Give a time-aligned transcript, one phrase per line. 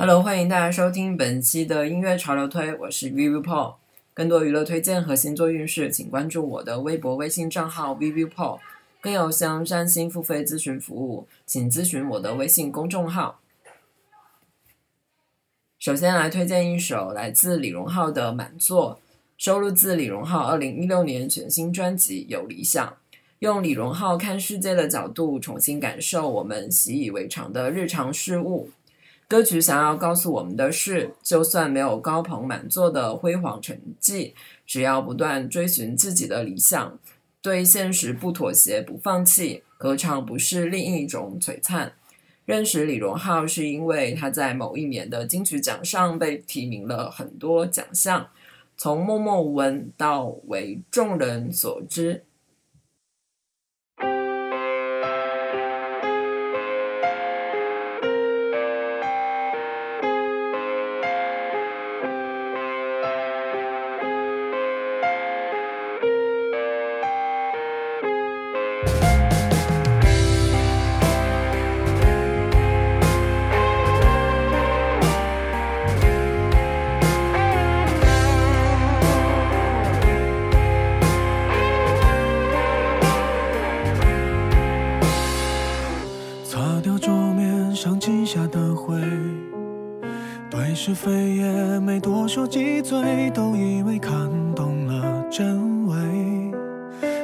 [0.00, 3.74] Hello，欢迎大家收听本期的音乐潮流推，我是 Vivu Paul。
[4.14, 8.60] 更多娱乐推荐和星座运势，请关注我的微博、微信账号 Vivu Paul。
[9.00, 13.40] 更有向占星付费咨询服务，请咨询我的微信公众号。
[15.80, 19.00] 首先来推荐一首来自李荣浩的《满座》，
[19.36, 22.86] 收录自李荣浩二零一六年全新专辑《有理想》，
[23.40, 28.70] 用李荣浩看世界的角度，重新感受我们习以为常的日常事物。
[29.28, 36.98] 歌曲想要告诉我们的是，就算没有高朋满座的辉煌成绩，只要不断追寻自己的理想，
[37.42, 41.92] 对现实不妥协、不放弃，何尝不是另一种璀璨？
[42.46, 48.26] 认识李荣浩是因为他在某一年的金曲奖上被提名了很多奖项，
[48.78, 52.24] 从默默无闻到为众人所知。
[86.88, 88.98] 掉桌面上积下的灰，
[90.50, 94.10] 对是非也没多说几嘴，都以为看
[94.54, 95.94] 懂了真伪，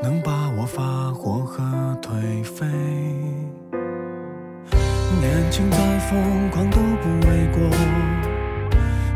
[0.00, 1.64] 能把我发火和
[2.00, 2.68] 颓废。
[5.20, 7.68] 年轻再疯狂都不为过，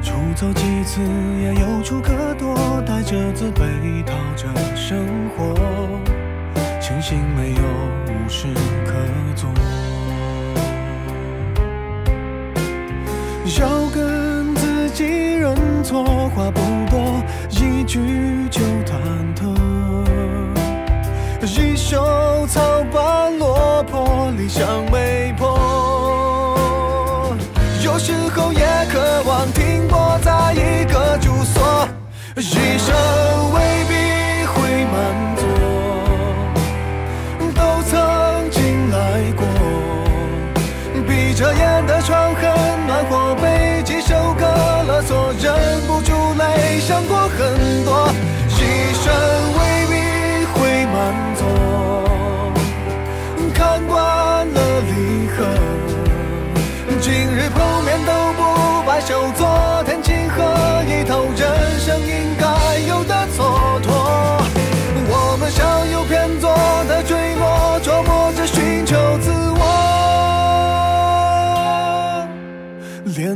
[0.02, 1.00] 出走几次
[1.40, 5.54] 也有处可躲，带着自卑讨着生活，
[6.80, 7.62] 庆幸没有
[8.08, 8.48] 无事
[8.84, 8.92] 可
[9.36, 9.48] 做。
[13.58, 15.56] 要跟自己认。
[15.82, 17.98] 错话不多，一句
[18.50, 18.94] 就忐
[19.34, 19.42] 忑。
[21.44, 27.36] 一袖草般落魄，理想没破。
[27.84, 28.60] 有时候也
[28.90, 31.86] 渴望停泊在一个住所，
[32.36, 32.94] 一生
[33.52, 33.92] 未必
[34.46, 35.44] 会满座。
[37.52, 37.92] 都曾
[38.50, 38.96] 经来
[39.36, 39.44] 过，
[41.06, 42.34] 闭着眼的床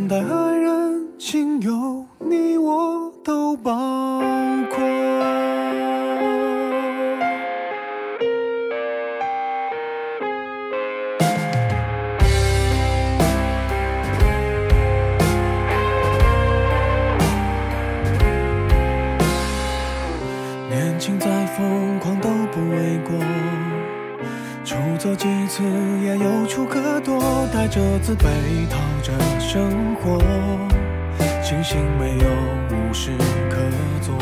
[0.07, 3.07] 连带爱人亲友，你我。
[3.27, 4.21] 都包
[4.71, 4.87] 括。
[20.71, 23.19] 年轻再疯狂都不为过，
[24.67, 25.63] 出走几次
[26.03, 27.23] 也有处可躲，
[27.55, 28.27] 带着自卑
[28.69, 30.19] 逃着生活。
[31.41, 32.27] 庆幸没有
[32.73, 33.13] 无事
[33.49, 33.61] 可
[34.03, 34.13] 做，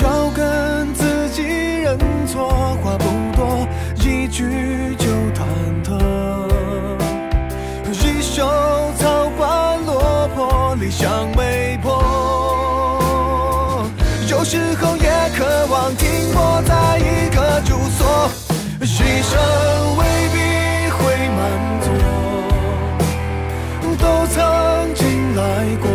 [0.00, 1.42] 要跟自己
[1.82, 1.98] 认
[2.28, 2.48] 错，
[2.80, 3.06] 话不
[3.36, 5.42] 多，一句就忐
[5.82, 5.98] 忑。
[7.90, 8.46] 一袖
[8.96, 11.90] 草般落魄，理想没破，
[14.30, 15.05] 有时候也
[19.26, 19.36] 一生
[19.96, 20.38] 未必
[20.92, 21.02] 会
[21.34, 21.36] 满
[21.80, 21.90] 座。
[23.98, 25.42] 都曾经来
[25.82, 25.90] 过，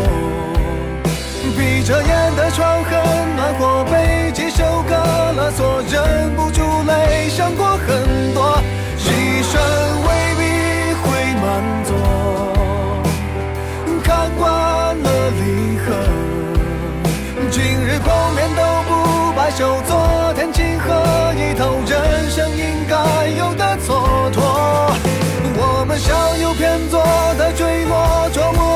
[1.57, 2.91] 闭着眼的床很
[3.37, 4.93] 暖和，被几首歌
[5.37, 8.61] 勒索，忍不住泪，想过很多，
[8.97, 9.61] 一生
[10.03, 10.41] 未必
[10.95, 11.07] 会
[11.41, 11.89] 满座，
[14.03, 14.45] 看惯
[15.01, 15.09] 了
[15.39, 15.85] 离合，
[17.49, 19.79] 今日碰面都不罢休，
[25.97, 27.03] 想又偏左
[27.37, 28.70] 的坠落，琢磨。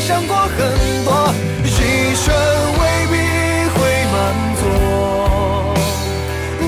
[0.00, 1.32] 想过很多，
[1.64, 1.66] 一
[2.14, 2.34] 生
[2.80, 2.80] 未
[3.10, 3.14] 必
[3.70, 3.78] 会
[4.12, 4.14] 满
[4.56, 4.62] 足。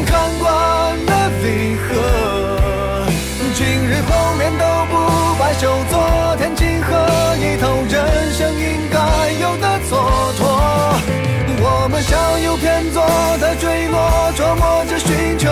[0.06, 0.44] 看惯
[1.06, 1.11] 了
[1.43, 1.44] 离
[1.76, 1.82] 合，
[3.55, 4.93] 今日后面都不
[5.38, 5.94] 白修，昨
[6.38, 6.91] 天情何
[7.38, 7.65] 以头？
[7.88, 7.94] 人
[8.32, 8.99] 生应该
[9.41, 9.93] 有的蹉
[10.38, 10.43] 跎，
[11.61, 13.03] 我们向右偏左
[13.38, 15.44] 的坠落，琢磨着寻找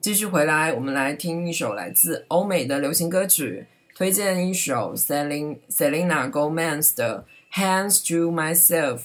[0.00, 3.66] 继续回来，我们来听一首来自欧美的流行歌曲，
[3.96, 7.24] 推荐一首 Selina Selena Gomez 的
[7.60, 8.98] 《Hands to Myself》。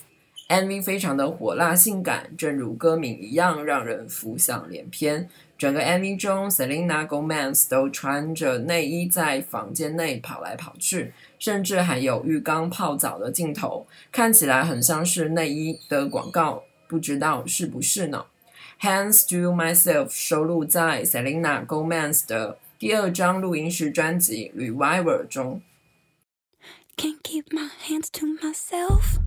[0.49, 5.27] MV 非常的火辣性感，正如歌名一样，让人浮想联翩。
[5.57, 18.25] 整个 MV 中，Selena Gomez 都穿着内衣在房间内跑来跑去，甚至还有浴缸泡澡的镜头，看起来很像是内衣的广告，不知道是不是呢？
[18.82, 25.62] 《Hands to Myself》收录在 Selena Gomez 的第二张录音室专辑《Revival》中。
[26.96, 29.18] Can't keep my hands to myself.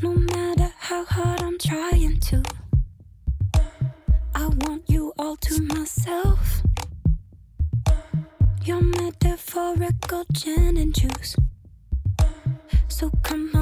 [0.00, 2.42] No matter how hard I'm trying to,
[4.34, 6.62] I want you all to myself.
[8.64, 11.36] Your metaphorical gin and juice.
[12.88, 13.61] So come on,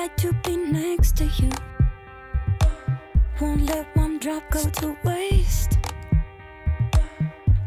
[0.00, 1.50] Like to be next to you.
[3.38, 5.76] Won't let one drop go to waste.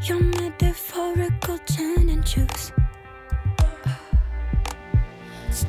[0.01, 2.71] Your metaphorical gin and juice.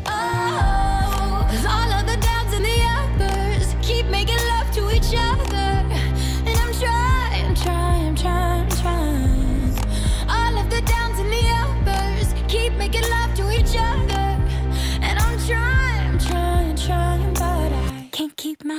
[0.06, 1.36] Oh,
[1.68, 5.53] all of the downs and the uppers keep making love to each other.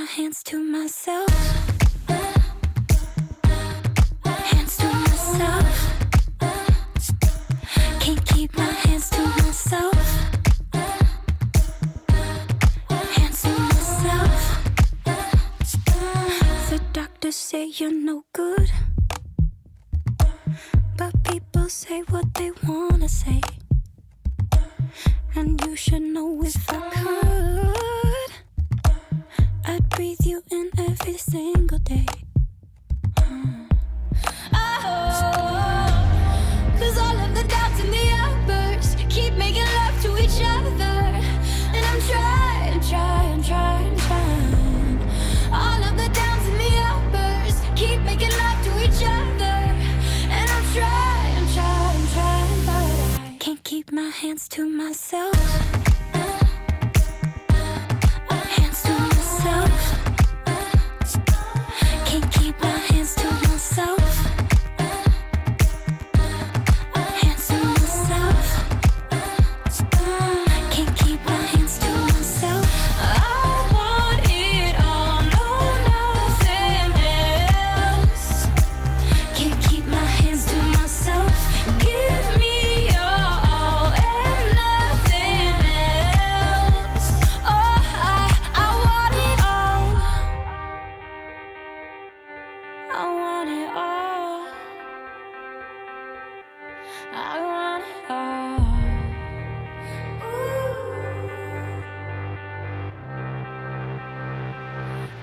[0.06, 1.28] Hands to myself.
[4.24, 5.66] Hands to myself.
[8.00, 9.94] Can't keep my hands to myself.
[13.16, 14.42] Hands to myself.
[16.70, 18.70] The doctors say you're no good.
[20.96, 23.40] But people say what they wanna say.
[25.34, 27.95] And you should know if I could,
[29.96, 32.06] breathe you in every single day.
[33.16, 33.66] Ah.
[34.52, 35.88] Oh,
[36.78, 40.96] Cause all of the doubts and the uppers keep making love to each other.
[41.74, 44.98] And I'm trying, trying, trying, trying.
[45.50, 49.56] All of the downs and the uppers keep making love to each other.
[50.36, 52.92] And I'm trying, trying, trying, but
[53.30, 55.75] I can't keep my hands to myself.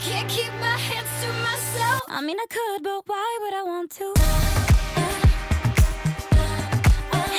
[0.04, 2.02] Can't keep my hands to myself.
[2.10, 4.14] I mean, I could, but why would I want to?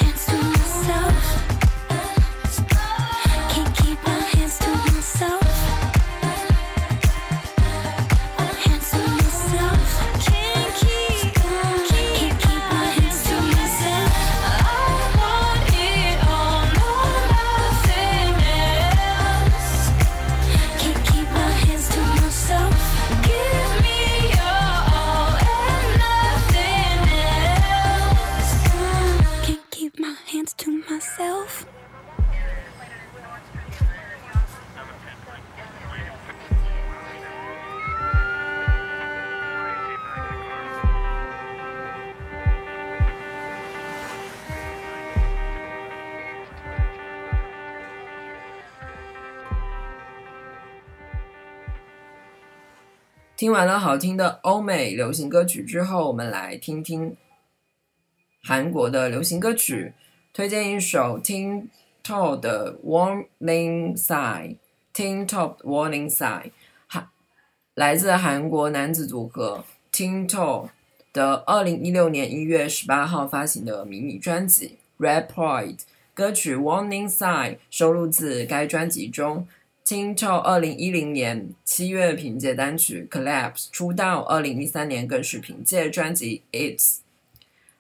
[0.01, 1.34] Hands to myself.
[53.45, 57.15] 听完了好听的欧美流行歌曲之后，我们来听听
[58.43, 59.93] 韩国的流行歌曲。
[60.33, 61.67] 推荐一首 Tin
[62.03, 64.57] Top 的 Warning Sign。
[64.95, 66.53] Tin Top Warning Sign，
[66.87, 67.11] 韩
[67.75, 70.71] 来自韩国男子组合 Tin Top
[71.13, 75.77] 的二零一六年一月十八号发行的迷你专辑《Red Pride》。
[76.15, 79.47] 歌曲《Warning Sign》收录自该专辑中。
[79.87, 86.79] Tin Top 二零一零年七月凭借单曲《Collapse》出道，二零一三年更是凭借专辑《It's》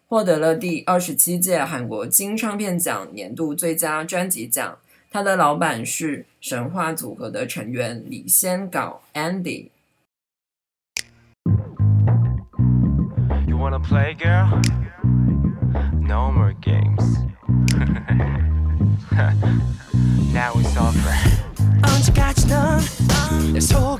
[0.07, 4.77] 获得了第二十七届韩国金唱片奖年度最佳专辑奖。
[5.11, 9.71] 他的老板是神话组合的成员李先镐 Andy。
[13.47, 14.61] You wanna play, girl?
[16.03, 17.25] No more games.
[23.55, 23.94] 내 손.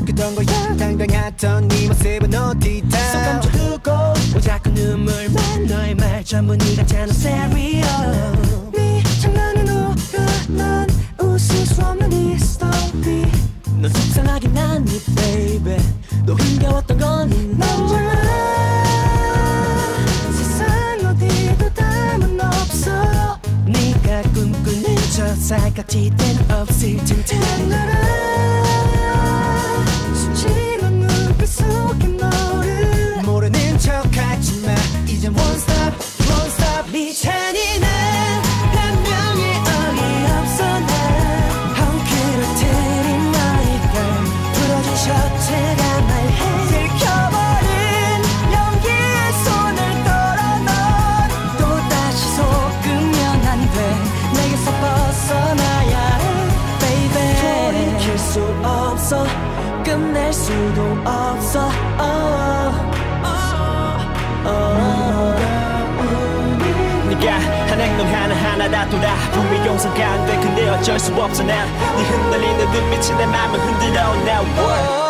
[0.00, 0.76] 바뀌던 거야.
[0.76, 2.98] 당당했던 네 모습은 어디 다.
[3.12, 3.90] 손 감춰두고
[4.34, 7.84] 왜 자꾸 눈물만 너의 말 전부 네가 짜는 세리오
[8.72, 10.88] 네 장난은 오가 난
[11.20, 13.26] 웃을 수 없는 이 스토리.
[13.80, 15.76] 넌 속상하긴 한니 baby.
[16.24, 17.96] 너 힘겨웠던 건네 남자
[20.32, 23.38] 세상 어디도 담은 없어.
[23.66, 28.29] 네가 꿈꾸는 저땐 없을 텐데 나라
[60.50, 61.70] 수도 없어.
[67.08, 67.32] 네가
[67.68, 70.40] 한 행동 하나하나 다 돌아 분명 용서가 안돼.
[70.40, 74.42] 근데 어쩔 수 없어 난네 흔들리는 눈빛이 내 맘을 흔들어 Now.
[74.42, 75.09] What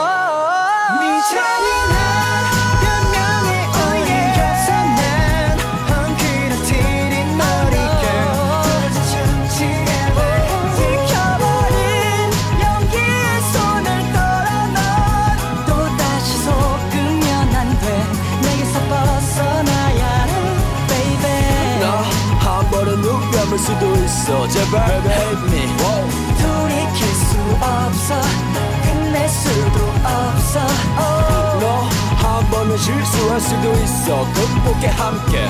[32.71, 34.25] 번은 실수할 수도 있어.
[34.33, 35.47] 극복해 함께.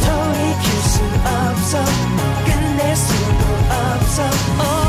[0.00, 1.84] 돌이킬 수 없어.
[2.44, 4.22] 끝낼 수도 없어.
[4.58, 4.83] Oh.《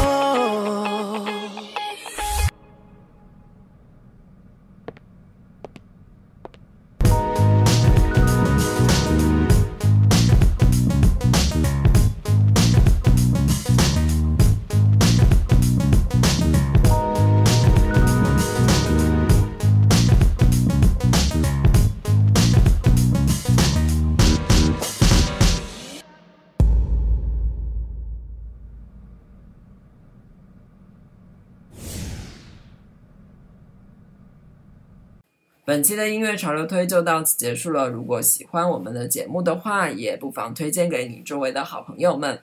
[35.66, 37.90] 本期的音乐潮流推就到此结束了。
[37.90, 42.40] 如果喜欢我们的节目的话，也不妨推荐给你周围的好朋友们。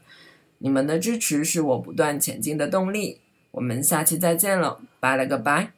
[0.59, 3.21] 你们的支持是我不断前进的动力。
[3.52, 5.73] 我们下期再见了，拜了个拜。